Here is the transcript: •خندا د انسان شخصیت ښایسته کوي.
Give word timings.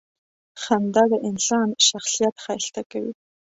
•خندا 0.61 1.03
د 1.11 1.13
انسان 1.29 1.67
شخصیت 1.87 2.35
ښایسته 2.43 2.81
کوي. 2.91 3.13